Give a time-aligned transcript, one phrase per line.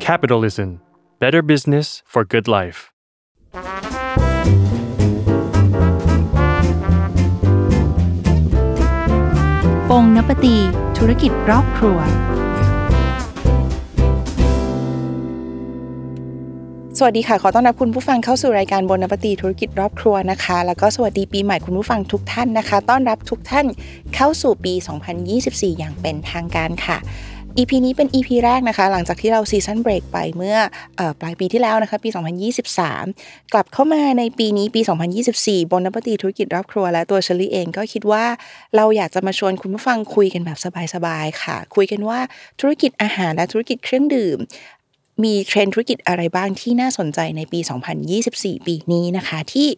[0.00, 0.80] Capitalism
[1.20, 2.78] Better Business for Good Life
[9.90, 10.56] ปงนปตี
[10.98, 11.98] ธุรกิจรอบครัว
[16.98, 23.66] สวัสดีค่ะ ขอต้อนรับคุณผู้ฟังเข้าสู่รายการบนนปตีธุรกิจรอบครัวนะคะ แล้วก็สวัสดีปีใหม่คุณผู้ฟังทุกท่านนะคะ ต้อนรับทุกท่าน
[24.14, 24.74] เข้าสู่ปี
[25.26, 26.98] 2024 อย่างเป็นทางการค่ะ
[27.58, 30.56] EP นี้เป็น EP แรกนะคะ หลังจากที่เราซีซันเบรกไปเมื่อ
[30.98, 32.08] อปลายปีที่แล้วนะคะ ปี
[32.96, 34.80] 2023 กลับเข้ามาในปีนี้ปี
[35.26, 38.24] 2024 บนนปฏิธุรกิจรอบครัวและตัวเชลี่เองก็คิดว่า
[38.76, 40.58] เราอยากจะมาชวนคุณผู้ฟังคุยกันแบบ
[40.94, 42.20] สบายๆค่ะ คุยกันว่า
[42.60, 44.38] ธุรกิจอาหารและธุรกิจเครื่องดื่ม
[45.24, 47.60] มีเทรนธุรกิจอะไรบ้างที่น่าสนใจในปี
[48.12, 49.68] 2024 ปีนี้นะคะ ที่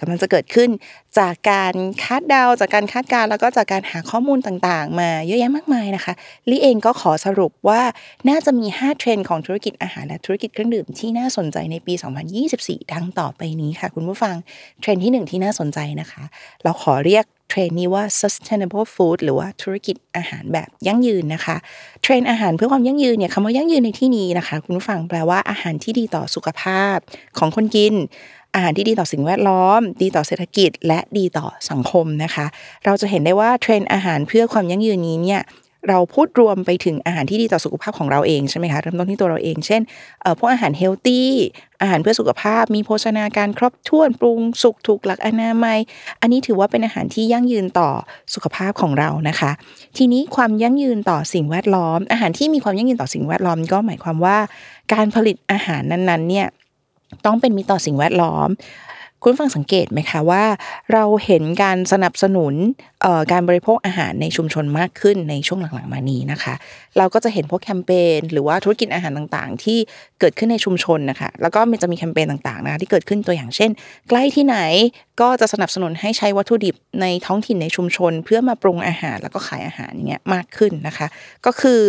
[0.00, 0.70] กำลังจะเกิดขึ้น
[1.18, 6.12] จากการคาดเดาจากการคาดการณ์แล้วก็จากการหาข้อมูลต่างๆ มาเยอะแยะมากมายนะคะ
[6.50, 7.82] ลี่เองก็ขอสรุปว่า
[8.28, 11.94] น่าจะมี 5 เทรนด์ของธุรกิจอาหารและธุรกิจเครื่องดื่มที่น่าสนใจในปี
[12.42, 14.34] 2024 ดังต่อไปนี้ค่ะ คุณผู้ฟัง
[14.80, 16.22] เทรนด์ที่ 1 ที่น่าสนใจนะคะ
[16.62, 21.56] เราขอเรียก เทรนด์นี้ว่า sustainable food หรือว่าธุรกิจอาหารแบบยั่งยืนนะคะ
[22.02, 26.96] เทรนด์อาหารเพื่อความยั่งยืนเนี่ยคำว่ายั่งยืนในที่นี้นะคะ คุณผู้ฟังแปลว่าอาหารที่ดีต่อสุขภาพ
[27.38, 27.94] ของคนกิน
[28.54, 32.46] อาหารที่ดีต่อสิ่งแวดล้อม ดีต่อเศรษฐกิจ และดีต่อสังคมนะคะ
[32.84, 35.40] เราจะเห็นได้ว่าเทรนอาหารเพื่อความยั่งยืนนี้เนี่ย
[35.88, 39.80] เราพูดรวมไปถึงอาหารที่ดีต่อสุขภาพของเราเองใช่ไหมคะเริ่มต้นที่ตัวเราเอง เช่น
[40.38, 41.30] พวกอาหารเฮลตี้
[41.82, 45.78] อาหารเพื่อสุขภาพ มีโภชนาการครบถ้วนปรุงสุกถูกหลักอนามัย
[46.20, 47.90] อันนี้ถือว่าเป็นอาหารที่ยั่งยืนต่อ
[48.34, 49.50] สุขภาพของเรานะคะ
[49.96, 54.38] ทีนี้ความยั่งยืนต่อสิ่งแวดล้อม อาหารที่มีความยั่งยืนต่อสิ่งแวดล้อม ก็หมายความว่า
[54.92, 56.46] การผลิตอาหารนั้นๆเนี่ย
[57.26, 58.48] ต้องเป็นมิตรต่อสิ่งแวดล้อม
[59.22, 60.44] คุณฟังสังเกตไหมคะว่า
[60.92, 62.54] เราเห็นการสนับสนุน
[63.32, 66.54] การบริโภคอาหารในชุมชนมากขึ้นในช่วงหลังๆมานี้นะคะ
[66.98, 69.78] เราก็จะเห็นพวกแคมเปญหรือว่าธุรกิจอาหารต่างๆ ที่
[70.20, 73.70] เกิดขึ้นในชุมชนนะคะแล้วก็มันจะมีแคมเปญต่างๆนะคะที่เกิดขึ้นตัวอย่างเช่น
[74.08, 74.56] ใกล้ที่ไหน
[75.20, 81.06] ก็จะสนับสนุนให้ใช้วัตถุดิบในท้องถิ่นในชุมชน เพื่อมาปรุงอาหารแล้วก็ขายอาหารอย่างเงี้ยมากขึ้นนะคะ
[81.46, 81.80] ก็คือ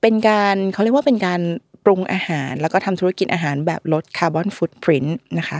[0.00, 1.40] เป็นการเขาเรียกว่าเป็นการ
[1.84, 5.04] ปรุงอาหาร แล้วก็ทำธุรกิจอาหารแบบลดคาร์บอนฟุตพิ้น
[5.38, 5.58] นะคะ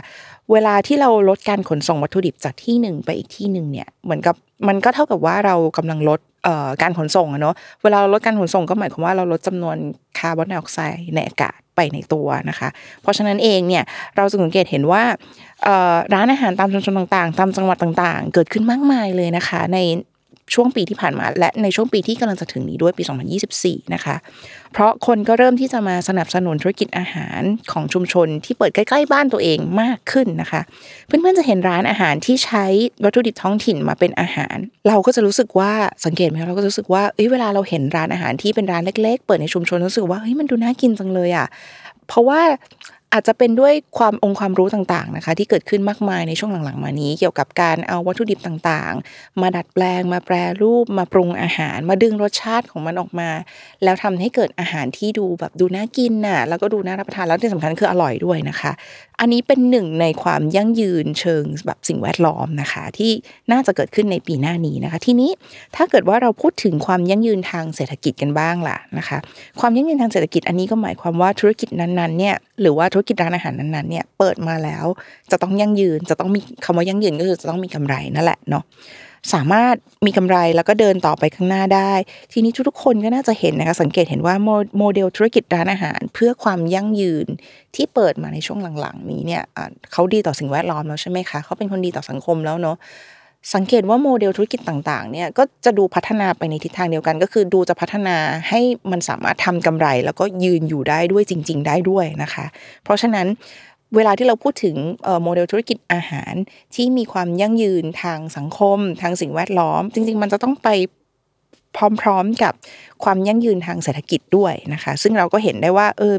[0.53, 4.35] เวลาที่เราลดการขนส่งวัตถุดิบจากที่หนึ่งไปอีกที่หนึ่งเนี่ยเหมือนกับ
[4.69, 6.21] มันก็เท่ากับว่าเรากำลังลด
[6.83, 9.77] การขนส่งอะเนาะเวลาลดการขนส่งก็หมายความว่าเราลดจำนวน
[10.19, 12.69] คาร์บอนไดออกไซด์ในอากาศไปในตัวนะคะ
[13.03, 13.85] เพราะฉะนั้นเองเนี่ย
[14.17, 15.03] เราจะสังเกตเห็นว่า
[16.15, 19.79] ร้านอาหารตามชุมชนต่างๆ ตามจังหวัดต่างๆ เกิดขึ้นมากมายเลยนะคะ ใน
[20.55, 23.03] ช่วงปีที่ผ่านมา และในช่วงปีที่กำลังจะถึงนี้ด้วยปี
[23.49, 24.17] 2024 นะคะ
[24.73, 27.41] เพราะคนก็เริ่มที่จะมาสนับสนุนธุรกิจอาหาร
[27.73, 30.61] ของชุมชนที่เปิดใกล้ ๆ บ้านตัวเองมากขึ้นนะคะ
[31.07, 32.65] เพื่อนๆจะเห็นร้านอาหารที่ใช้
[33.05, 34.57] วัตถุดิบท้องถิ่นมาเป็นอาหาร
[34.89, 35.73] เราก็จะรู้สึกว่า
[36.05, 41.47] สังเกตไหมเราก็รู้สึกว่าเอ้ยเวลาเราเห็นร้านอาหารที่เป็นร้านเล็ก ๆ เปิดในชุมชนรู้สึกว่าเฮ้ยมันดูน่ากินจังเลยอะ
[42.09, 42.41] เพราะว่า
[43.13, 53.31] อาจจะเป็นด้วยความองค์ความรู้ต่างๆนะคะ ที่เกิดขึ้นมากมายในช่วงหลังๆ มานี้ เกี่ยวกับการเอาวัตถุดิบต่างๆ มาดัดแปลงมาแปรรูปมาปรุงอาหาร มาดึงรสชาติของมันออกมา
[53.85, 58.73] แล้วทำให้เกิดอาหารที่ดูแบบดูน่ากินน่ะแล้วก็ดูน่ารับประทานแล้วที่สำคัญคืออร่อยด้วยนะคะ
[59.21, 63.13] อันนี้เป็นหนึ่งในความยั่งยืนเชิงแบบสิ่งแวดล้อมนะคะ ที่
[63.53, 65.31] น่าจะเกิดขึ้นในปีหน้านี้นะคะ ทีนี้
[65.77, 69.19] ถ้าเกิดว่าเราพูดถึงความยั่งยืนทางเศรษฐกิจกันบ้างล่ะนะคะ
[69.61, 74.87] ความยั่งยืนทางเศรษฐกิจอันนี้ก็หมายความว่าธุรกิจนั้นๆเนี่ยหรือว่าธุรกิจร้านอาหารนั้นๆเนี่ยเปิดมาแล้ว
[75.31, 78.65] จะต้องยั่งยืนจะต้องมีคำว่ายั่งยืนก็คือจะต้องมีกำไรนั่นแหละเนาะ
[79.35, 79.75] สามารถ
[80.07, 81.93] มีกำไรแล้วก็เดินต่อไปข้างหน้าได้
[82.33, 84.35] ทีนี้ทุกๆคนก็น่าจะเห็นนะคะสังเกตเห็นว่า
[84.79, 87.27] โมเดลธุรกิจร้านอาหาร เพื่อความยั่งยืน
[87.75, 89.43] ที่เปิดมาในช่วงหลังๆ นี้เนี่ย
[89.93, 92.77] เขาดีต่อสิ่งแวดล้อมแล้วใช่ไหมคะเขาเป็นคนดีต่อสังคมแล้วเนาะ
[93.55, 98.17] สังเกตว่าโมเดลธุรกิจต่างๆเนี่ยก็จะดูพัฒนาไปในทิศทางเดียวกัน ก็คือดูจะพัฒนา
[98.49, 98.61] ให้
[98.91, 102.47] มันสามารถทำกำไร แล้วก็ยืนอยู่ได้ด้วยจริง ๆ ได้ด้วยนะคะ
[102.85, 103.27] เพราะฉะนั้น
[103.97, 104.77] เวลาที่เราพูดถึง
[105.23, 106.35] โมเดลธุรกิจอาหาร
[106.75, 110.69] ที่มีความยั่งยืนทางสังคม ทางสิ่งแวดล้อม จริง ๆ มันจะต้องไป
[112.01, 112.53] พร้อมๆกับ
[113.05, 116.15] ความยั่งยืนทางเศรษฐกิจด้วยนะคะ ซึ่งเราก็เห็นได้ว่าเออ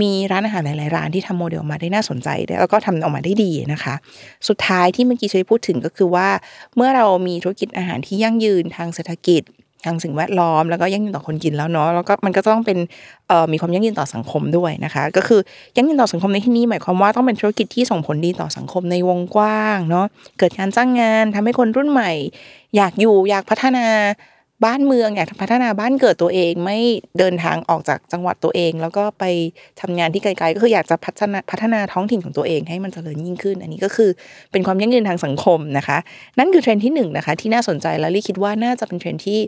[0.00, 2.28] มีร้านอาหารหลายๆร้านที่ทำโมเดลมาได้น่าสนใจ
[2.60, 3.94] แล้วก็ทำออกมาได้ดีนะคะ
[4.48, 6.28] สุดท้ายที่เมื่อกี้ช่วยพูดถึงก็คือว่า
[6.76, 9.44] เมื่อเรามีธุรกิจอาหารที่ยั่งยืนทางเศรษฐกิจ
[9.86, 12.78] ทางสิ่งแวดล้อมแล้วก็ยั่งยืนต่อคนกินแล้วเนาะแล้วก็มันก็ต้องเป็น
[13.52, 15.40] มีความยั่งยืนต่อสังคมด้วยนะคะ ก็คือ
[15.76, 20.06] ยั่งยืนต่อสังคมในที่นี้หมายความว่าต้องเป็นธุรกิจที่ส่งผลดีต่อสังคมในวงกว้างเนาะ
[20.38, 22.12] เกิดการจ้างงานทำให้คนรุ่นใหม่
[22.76, 23.86] อยากอยู่อยากพัฒนา
[24.64, 26.78] บ้านเมืองอยากพัฒนาบ้านเกิดตัวเองไม่
[27.18, 29.24] เดินทางออกจากจังหวัดตัวเอง แล้วก็ไป
[29.80, 34.10] ทำงานที่ไกลๆก็คืออยากจะพัฒนาพัฒนาท้องถิ่นของตัวเองให้มันเจริญยิ่งขึ้น อันนี้ก็คือ
[34.52, 35.98] เป็นความยั่งยืนทางสังคมนะคะ
[36.38, 39.38] นั่นคือเทรนด์ที่หนึ่งนะคะที่น่าสนใจและลี่คิดว่าน่าจะเป็นเทรนด์ที่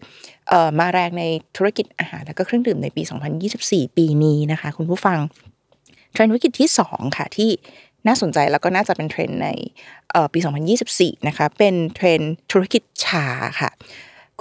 [0.79, 1.25] มาแรงใน
[1.57, 3.03] ธุรกิจอาหารและก็เครื่องดื่มในปี
[3.51, 5.19] 2024 ปีนี้นะคะ คุณผู้ฟัง
[6.13, 7.51] เทรนด์ธุรกิจที่ 2 ค่ะที่
[8.07, 9.49] น่าสนใจแล้วก็น่าจะเป็นเทรนด์ใน
[10.33, 10.39] ปี
[10.85, 13.27] 2024 นะคะเป็นเทรนด์ธุรกิจชา
[13.61, 13.71] ค่ะ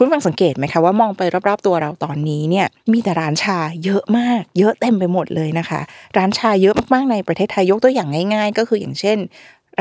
[0.02, 5.82] คุณผู้ฟังสังเกตไหมคะว่ามองไปรอบๆตัวเราตอนนี้เนี่ยมีแต่ร้านชาเยอะมาก เยอะเต็มไปหมดเลยนะคะ
[6.18, 9.18] ร้านชาเยอะมากๆในประเทศไทยยกตัวอย่างง่าย ๆ ก็คืออย่างเช่น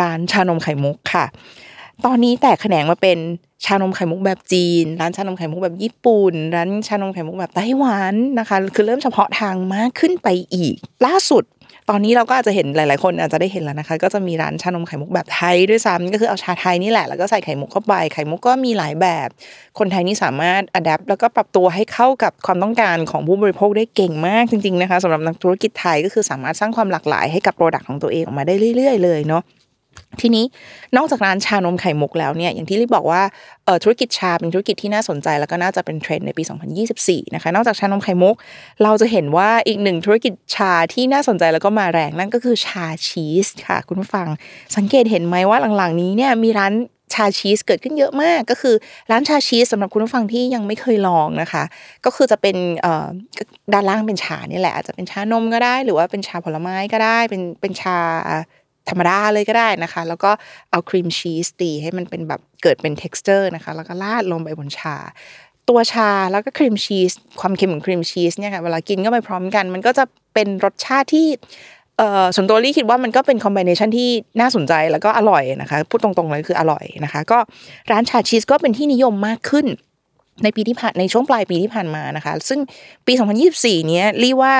[0.00, 1.24] ร้านชานมไข่มุกค่ะ
[2.04, 3.18] ตอนนี้แตกแขนงมาเป็น
[3.64, 10.74] ชานมไข่มุกแบบจีน ร้านชานมไข่มุกแบบญี่ปุ่น ร้านชานมไข่มุกแบบไต้หวันนะคะ คือเริ่มเฉพาะทางมากขึ้นไปอีก
[11.06, 11.44] ล่าสุด
[11.90, 19.28] ตอนนี้เราก็อาจจะเห็นหลาย ๆ คนอาจจะได้เห็นแล้วนะคะ ก็จะมีร้านชานมไข่มุกแบบไทยด้วยซ้ำก็คือเอาชาไทยนี่แหละแล้วก็ใส่ไข่มุกเข้าไปไข่มุกก็มีหลายแบบ
[19.78, 29.42] คนไทยนี่สามารถ adapt แล้วก็ปรับตัวให้เข้ากับความต้องการของผู้บริโภคได้เก่งมากจริง ๆ นะคะสำหรับนักธุรกิจไทยก็คือสามารถสร้างความหลากหลายให้กับ product ของตัวเองออกมาได้เรื่อย ๆ เลยเนาะ
[30.20, 30.44] ทีนี้
[30.96, 33.22] นอกจากร้านชานมไข่มุกแล้วเนี่ยอย่างที่รีบบอกว่า
[33.82, 36.42] ธุรกิจชาเป็นธุรกิจที่น่าสนใจ แล้วก็น่าจะเป็นเทรนด์ในปี
[36.88, 38.36] 2024 นะคะนอกจากชานมไข่มุก
[38.82, 44.26] เราจะเห็นว่าอีกหนึ่งธุรกิจชาที่น่าสนใจแล้วก็มาแรงนั่นก็คือชาชีสค่ะ คุณผู้ฟัง
[44.76, 46.74] สังเกตเห็นไหมว่าหลังๆ นี้เนี่ยมีร้าน
[47.14, 48.74] ชาชีสเกิดขึ้นเยอะมากก็คือ
[49.10, 51.64] ร้านชาชีสสำหรับคุณผู้ฟังที่ยังไม่เคยลองนะคะ
[52.04, 52.56] ก็คือจะเป็น
[53.72, 57.98] ด้านล่างเป็นชานี่แหละอาจจะเป็นชานมก็ได้ หรือว่าเป็นชาผลไม้ก็ได้ เป็นเป็นชา
[58.90, 60.30] ธรรมดาเลยก็ได้นะคะ แล้วก็
[60.70, 64.96] เอาครีมชีสตีให้มันเป็นแบบเกิดเป็น t e x t อร์นะคะ แล้วก็ราดลงไปบนชา
[65.68, 70.04] ตัวชาแล้วก็ครีมชีสความเค็มของครีมชีสเนี่ยค่ะเวลากินก็ไปพร้อมกัน มันก็จะ
[70.34, 71.26] เป็นรสชาติที่
[71.98, 77.38] เอ่อส่วนตัวลี่คิดว่ามันก็เป็น combination ที่น่าสนใจแล้วก็อร่อยนะคะ พูดตรงๆเลยคืออร่อยนะคะ ก็
[77.90, 79.66] ร้านชาชีสก็เป็นที่นิยมมากขึ้น
[80.44, 82.60] ในปีที่ผ่านในช่วงปลายปีที่ผ่านมานะคะ ซึ่ง
[83.06, 83.12] ปี
[83.50, 84.54] 2024 เนี้ยลี่ว่า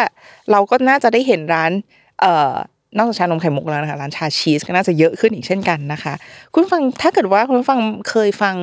[0.51, 1.73] เราก็น่าจะได้เห็นร้าน
[2.21, 2.55] เอ่อ
[2.97, 6.15] นอกจากชานมไข่มุกแล้วนะคะร้านชาชีสก็น่าจะเยอะขึ้นอีกเช่นกันนะคะ
[6.55, 7.81] คุณฟังถ้าเกิดว่าคุณฟัง
[8.11, 8.55] เคยฟัง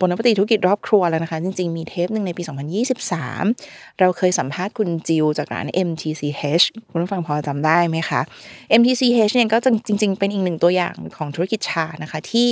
[0.00, 2.42] บนปฏิธุรกิจรอบครัวแล้วนะคะ จริงๆ มีเทปหนึ่งในปี
[3.20, 8.20] 2023 เราเคยสัมภาษณ์คุณจิวจากร้าน MTCH คุณฟังพอจำได้ไหมคะ
[8.80, 12.48] MTCH เนี่ยก็จริง ๆ เป็นอีกหนึ่งตัวอย่างของธุรกิจชานะคะ ที่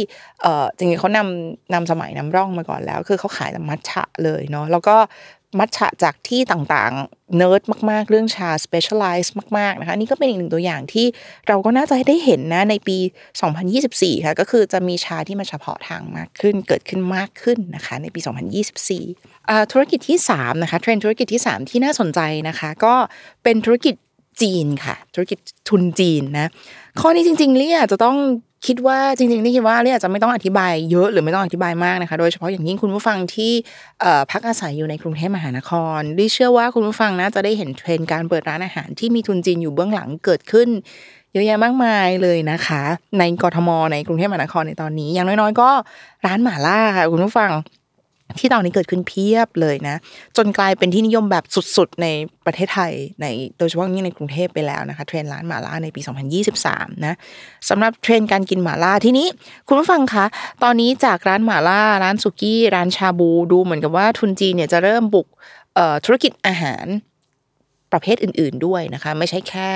[0.77, 4.97] จริงๆเขานำนำสมัยนำร่องมาก่อนแล้ว คือเขาขายแต่มัทฉะเลยเนาะแล้วก็
[5.59, 11.07] มัทฉะจากที่ต่างๆ เนิร์ดมากๆ เรื่องชา specialize มากๆ นะคะนี่ก็เป็นอีกหนึ่งตัวอย่างที่
[11.49, 12.99] เราก็น่าจะได้เห็นนะในปี
[13.61, 18.21] 2024 ค่ะ ก็คือจะมีชาที่มาเฉพาะทางมากขึ้น เกิดขึ้นมากขึ้นนะคะ ในปี
[18.97, 22.95] 2024 ธุรกิจที่ 3 นะคะ เทรนธุรกิจที่ 3 ที่น่าสนใจนะคะ ก็
[23.45, 23.95] เป็นธุรกิจ
[24.43, 25.39] จีนค่ะ ธุรกิจ
[25.69, 26.51] ทุนจีนนะ
[27.01, 28.17] ข้อนี้จริงๆเรียจะต้อง
[28.67, 33.53] คิดว่าจริงๆนี่คิดว่าเรียจะไม่ต้องอธิบายเยอะหรือไม่ต้องอธิบายมากนะคะ โดยเฉพาะอย่างยิ่งคุณผู้ฟังที่
[34.31, 40.69] พักอาศัยอยู่ในกรุงเทพมหานครดิเชื่อว่าคุณผู้ฟังน่าจะได้เห็นเทรนด์การเปิดร้านอาหารที่มีทุนจีนอยู่เบื้องหลังเกิดขึ้น
[41.33, 42.83] เยอะแยะมากมายเลยนะคะ
[43.19, 45.71] ในกรทมในกรุงเทพมหานครในตอนนี้ อย่างน้อยๆ ก็
[46.27, 47.51] ร้านหม่าล่าค่ะคุณผู้ฟัง
[48.39, 49.97] ที่ตอนนี้เกิดขึ้นเพียบเลยนะ
[50.37, 51.45] จนกลายเป็นที่นิยมแบบ
[51.77, 52.07] สุดๆ ใน
[52.47, 53.27] ประเทศไทยใน
[53.59, 56.01] โดยเฉพาะยิ่งในกรุงเทพไปแล้วนะคะเทรนร้านหมาล่าในปี
[56.53, 57.15] 2023 นะ
[57.69, 59.27] สำหรับเทรนการกินหมาล่าที่นี้
[59.69, 60.25] คุณผู้ฟังคะ
[60.63, 65.27] ตอนนี้จากร้านหมาล่า ร้านสุกี้ ร้านชาบูดูเหมือนกับว่าทุนจีนเนี่ยจะเริ่มบุก
[66.05, 66.87] ธุรกิจอาหาร
[67.93, 69.69] ประเภทอื่น ๆด้วยนะคะ ไม่ใช่แค่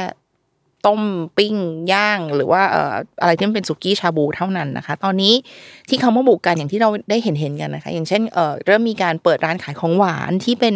[0.86, 1.02] ต้ม
[1.38, 1.54] ปิ้ง
[1.92, 5.34] ย่าง หรือว่าเอ่ออะไรที่มันเป็นสุกี้ชาบูเท่านั้นนะคะ ตอนนี้
[5.88, 10.74] ที่เขามาบุกกันอย่างที่เราได้เห็นเห็นกันนะคะ อย่างเช่นเอ่อเริ่มมีการเปิดร้านขายของหวานที่เป็น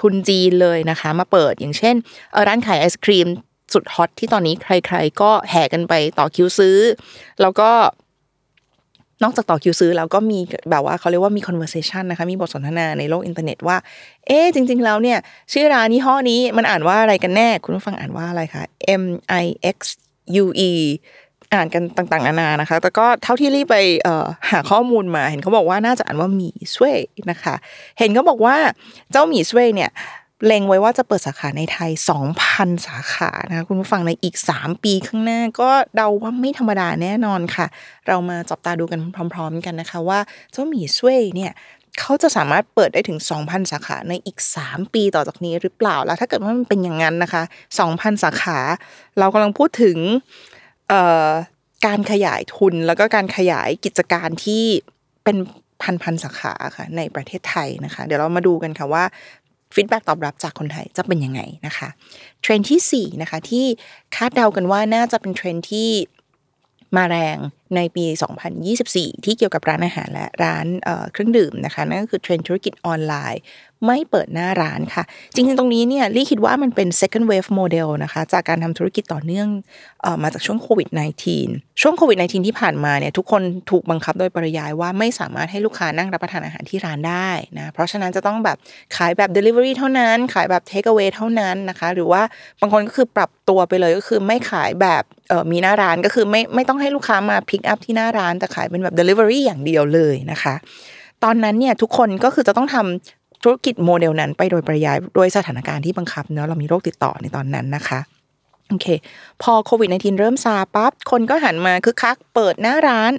[0.00, 1.94] ทุนจีนเลยนะคะ มาเปิดอย่างเช่น
[2.32, 3.28] เออร้านขายไอศครีม
[3.72, 6.76] สุดฮอตที่ตอนนี้ใคร ๆ ก็แห่กันไปต่อคิวซื้อ
[7.40, 7.70] แล้วก็
[9.22, 10.38] นอกจากต่อคิวซื้อแล้วก็มี
[10.70, 13.76] แบบว่าเขาเรียกว่ามี conversation นะคะ มีบทสนทนาในโลกอินเทอร์เน็ตว่า
[14.26, 15.18] เอ๊จริง ๆ แล้วเนี่ย
[15.52, 18.62] ชื่อร้านนี้ห้อนี้มันอ่านว่าอะไรกันแน่ คุณผู้ฟังอ่านว่าอะไรคะ
[19.02, 19.04] M
[19.42, 19.44] I
[19.76, 19.78] X
[20.42, 20.70] U E
[21.54, 23.76] อ่านกันต่างๆนานานะคะ แต่ก็เท่าที่รีบไป
[24.50, 26.96] หาข้อมูลมา เห็นเขาบอกว่าน่าจะอ่านว่าหมี่สวย
[27.30, 27.54] นะคะ
[27.98, 28.56] เห็นเขาบอกว่า
[29.12, 29.90] เจ้าหมี่สวยเนี่ย
[30.46, 31.90] เล็งไว้ว่าจะเปิดสาขาในไทย
[32.38, 37.66] 2,000 สาขานะคะคุณผู้ฟังในอีก 3 ปีข้างหน้า ก็เดาว่าไม่ธรรมดาแน่นอนค่ะ
[38.08, 39.00] เรามาจับตาดูกัน
[39.34, 40.20] พร้อม ๆ กันนะคะว่า
[40.52, 41.52] เจ้าหมี่ช่วยเนี่ย
[42.00, 47.42] เขาจะสามารถเปิดได้ถึง 2,000 สาขาในอีก 3 ปีต่อจากนี้หรือเปล่าแล้วถ้าเกิดว่ามันเป็นอย่างนั้นนะคะ
[47.78, 48.58] 2,000 สาขา
[49.18, 49.98] เรากำลังพูดถึง
[51.86, 54.64] การขยายทุนแล้วก็การขยายกิจการที่
[55.24, 55.36] เป็น
[55.82, 59.04] พันพันสาขาค่ะในประเทศไทยนะคะ เดี๋ยวเรามาดูกันค่ะว่า
[59.74, 61.88] feedback อบรับจากคนไทยจะเป็นยังไงนะคะ
[62.42, 63.66] เทรนด์ที่4นะคะที่
[64.16, 65.90] คาดเดากันว่าน่าจะเป็นเทรนด์ที่
[66.96, 67.38] มาแรง
[67.76, 68.04] ในปี
[68.64, 70.66] 2024 ที่เกี่ยวกับร้านอาหารและร้าน
[71.12, 73.42] เครื่องดื่มนะคะนั่นก็คือเทรนด์ธุรกิจออนไลน์
[73.86, 79.48] ไม่เปิดหน้าร้านค่ะ จริงๆ ตรงนี้เนี่ยลี่คิดว่ามันเป็น second wave model นะคะจากการทำธุรกิจต่อเนื่อง
[80.04, 80.88] ออกมาจากช่วงโควิด
[81.34, 88.56] -19 ช่วงโควิด -19 ที่ผ่านมาเนี่ยทุกคนถูกบังคับโดยปริยายว่าไม่สามารถให้ลูกค้านั่งรับประทานอาหารที่ร้านได้นะเพราะฉะนั้นจะต้องแบบ
[88.96, 92.22] ขายแบบ delivery เท่านั้น ขายแบบ take away เท่านั้นนะคะ หรือว่า
[92.60, 95.02] บางคนก็คือปรับตัวไปเลยก็คือไม่ขายแบบ
[95.52, 100.54] มีหน้าร้านก็คือไม่ไม่ต้องให้ลูกค้ามาพิกอัพที่หน้าร้านแต่ขายเป็นแบบ Delivery อย่างเดียวเลยนะคะ
[101.24, 108.00] ตอนนั้นเนี่ยทุกคนก็คือจะต้องทำธุรกิจโมเดลนั้นไปโดยปริยายโดยสถานการณ์ที่บังคับเนาะเรามีโรคติดต่อในตอนนั้นนะคะ
[108.68, 108.86] โอเค
[109.42, 113.12] พอโควิด -19 เริ่มซาปั๊บคนก็หันมาคึกคักเปิดหน้าร้าน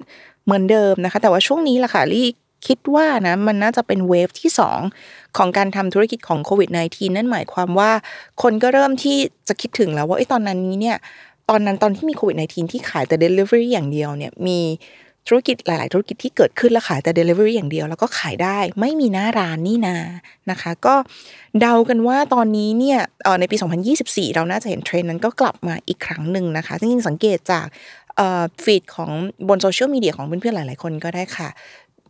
[0.46, 2.28] เหมือนเดิมนะคะ แต่ว่าช่วงนี้ล่ะค่ะลี่
[2.68, 4.50] คิดว่านะมันน่าจะเป็นเวฟที่
[4.94, 7.92] 2 ของการทำธุรกิจของโควิด -19 นั่นหมายความว่า
[8.42, 9.18] คนก็เริ่มที่
[9.48, 10.98] จะคิดถึงแล้วว่าไอ้ตอนนั้นนี้เนี่ย
[11.50, 14.60] ตอนนั้นตอนที่มีโควิด -19 ที่ขายแต่ Delivery อย่างเดียวเนี่ยมี
[15.28, 19.98] ธุรกิจหลาย ๆ ธุรกิจที่เกิดขึ้นแล้วขายแต่ Delivery อย่างเดียว แล้วก็ขายได้ไม่มีหน้าร้านนี่นา
[20.52, 20.96] นะคะ ก็
[21.60, 23.00] เดากันว่าตอนนี้เนี่ย
[23.40, 23.56] ในปี
[23.96, 27.66] 2024 เราน่าจะเห็นเทรนด์นั้นก็กลับมาอีกครั้งหนึ่งนะคะจริงๆสังเกตจาก
[28.64, 29.12] feed ของ
[29.50, 31.50] บนโซเชียลมีเดียของเพื่อนๆหลาย ๆ คนก็ได้ค่ะ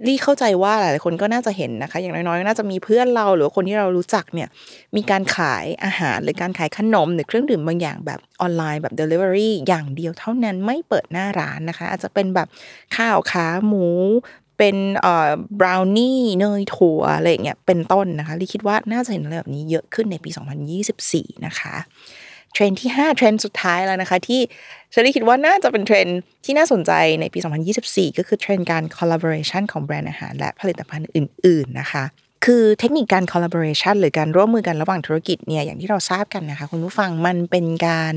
[0.07, 4.49] ลี่เข้าใจว่าหลายๆคนก็น่าจะเห็นนะคะ อย่างน้อยๆ น่าจะมีเพื่อนเราหรือคนที่เรารู้จักเนี่ย
[4.95, 12.47] มีการขายอาหารหรือการขายขนมหรือเครื่องดื่มบางอย่างแบบออนไลน์แบบ Delivery อย่างเดียวเท่านั้นไม่เปิดหน้าร้านนะคะ อาจจะเป็นแบบ
[12.95, 13.87] ข้าวขาหมู
[14.57, 15.29] เป็นเอ่อ
[15.59, 20.29] บราวนี่เนยถั่วอะไรเงี้ยเป็นต้นนะคะลี่คิดว่าน่าจะเห็นอะไรแบบนี้เยอะขึ้นในปี
[20.87, 21.75] 2024 นะคะ
[22.53, 24.41] เทรนด์ที่ 5 เทรนด์สุดท้ายแล้วนะคะ ที่
[24.91, 26.07] เชอรี่คิดว่าน่าจะเป็นเทรนด์
[26.45, 26.91] ที่น่าสนใจ
[27.21, 27.39] ในปี
[27.79, 32.03] 2024 ก็คือเทรนด์การ collaboration ของแบรนด์อาหารและผลิตภัณฑ์อื่น ๆ นะคะ
[32.45, 38.15] คือเทคนิคการ collaboration หรือการร่วมมือกันระหว่างธุรกิจเนี่ยอย่างที่เราทราบกันนะคะ คุณผู้ฟังมันเป็นการ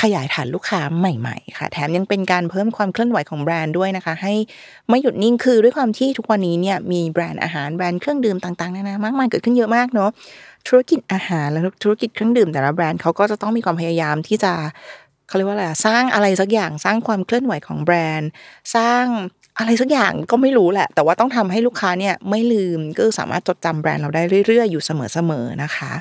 [0.00, 4.34] ขยายฐานลูกค้าใหม่ๆ ค่ะ แถมยังเป็นการเพิ่มความเคลื่อนไหวของแบรนด์ด้วยนะคะ ให้
[4.88, 10.10] ไม่หยุดนิ่งคือด้วยความที่ทุกวันนี้เนี่ยมีแบรนด์อาหารแบรนด์เครื่องดื่มต่างๆนานามากมายเกิดขึ้นเยอะมากเนาะ
[10.68, 14.52] ธุรกิจอาหารและธุรกิจเครื่องดื่มแต่ละแบรนด์เขาก็จะต้องมีความพยายามที่จะ
[15.28, 18.28] เขาเรียกว่าอะไรสร้างอะไรสักอย่างสร้างความเคลื่อนไหวของแบรนด์
[18.76, 19.04] สร้าง
[19.58, 25.92] อะไรสักอย่างก็ไม่รู้แหละ แต่ว่าต้องทำให้ลูกค้าเนี่ยไม่ลืมก็สามารถจดจำแบรนด์เราได้เรื่อยๆ อยู่เสมอๆนะคะ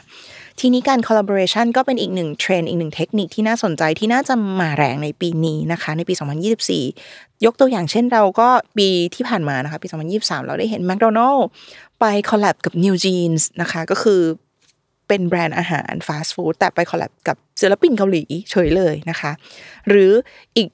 [0.60, 6.14] ทีนี้การ collaboration ก็เป็นอีกหนึ่งเทรนอีกหนึ่งเทคนิคที่น่าสนใจที่น่าจะมาแรงในปีนี้นะคะ ในปี
[6.80, 9.88] 2024 ยกตัวอย่างเช่นเราก็ปีที่ผ่านมานะคะ ปี
[10.18, 11.42] 2023 เราได้เห็น McDonald
[12.00, 14.22] ไป collab กับ New Jeans นะคะก็คือ
[15.08, 19.32] เป็นแบรนด์อาหารฟาสต์ฟู้ดแต่ไป collab กับศิลปินเกาหลีเฉยเลยนะคะ
[19.90, 20.12] หรือ
[20.58, 20.68] อีก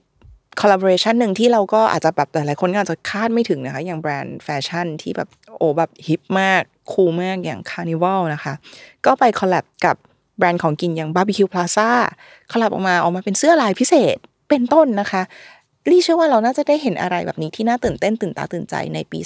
[0.60, 8.54] collaboration หนึ่งที่เราก็อาจจะแบบหลายคนก็อาจจะคาดไม่ถึงนะคะ อย่างแบรนด์แฟชั่นที่แบบโอ้แบบ hip มาก cool มากอย่าง Carnival นะคะ
[9.06, 9.96] ก็ไป collab กับ
[10.38, 11.90] แบรนด์ของกินอย่างบาร์บีคิวพลาซ่า
[12.52, 14.18] collab ออกมาออกมาเป็นเสื้อลายพิเศษ
[14.50, 15.22] เป็นต้นนะคะ
[15.90, 19.20] รี่เชื่อว่าเราน่าจะได้เห็นอะไรแบบนี้ที่น่าตื่นเต้นตื่นตาตื่นใจในปี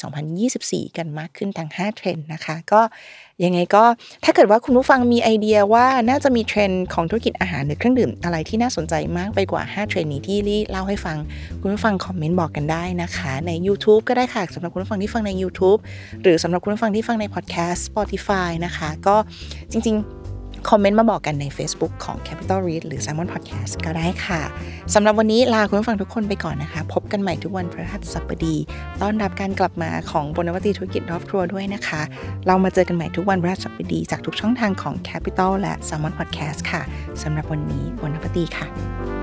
[0.46, 2.82] 2024 กันมากขึ้นทั้ง5 เทรนด์นะคะ ก็
[3.46, 3.84] ยังไงก็
[4.24, 11.17] ถ้าเกิดว่าคุณผู้ฟังมีไอเดียว่าน่าจะมีเทรนด์ของธุรกิจอาหารหรือเครื่องดื่มอะไรที่น่าสนใจมากไปกว่า 5 เทรนด์นี้ที่รี่เล่าให้ฟัง
[11.62, 15.79] คุณผู้ฟังคอมเมนต์บอกกันได้นะคะ ใน YouTube ก็ได้ค่ะสำหรับคุณผู้ฟังที่ฟังใน YouTube
[16.24, 19.15] หรือสำหรับคุณผู้ฟังที่ฟังในพอดแคสต์ Spotify นะคะ ก็
[19.72, 20.17] จริง ๆ
[20.70, 24.42] คอมเมนต์มาบอกกันใน Facebook ของ Capital Read หรือ Simon Podcast ก็ได้ค่ะ
[24.94, 28.56] สำหรับวันนี้ลาคุณผู้ฟังทุกคนไปก่อนนะคะ พบกันใหม่ทุกวันพฤหัสบดี
[29.02, 32.02] ต้อนรับการกลับมาของบนวัติธุรกิจรอบครัวด้วยนะคะ
[32.48, 36.82] เรามาเจอกันใหม่ทุกวันพฤหัสบดีจากทุกช่องทางของ Capital และ Simon Podcast ค่ะ
[37.22, 39.17] สำหรับวันนี้บนวัติค่ะ